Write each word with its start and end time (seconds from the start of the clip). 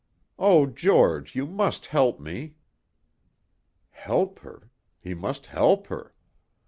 "Oh 0.39 0.65
George, 0.65 1.35
you 1.35 1.45
must 1.45 1.85
help 1.85 2.19
me." 2.19 2.55
Help 3.91 4.39
her! 4.39 4.71
He 4.99 5.13
must 5.13 5.45
help 5.45 5.85
her! 5.89 6.15